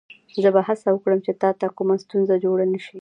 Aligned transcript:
زه 0.41 0.49
به 0.53 0.61
هڅه 0.67 0.89
وکړم 0.91 1.19
چې 1.25 1.31
تا 1.41 1.49
ته 1.59 1.67
کومه 1.77 1.95
ستونزه 2.03 2.35
جوړه 2.43 2.65
نه 2.73 2.79
شي. 2.85 2.99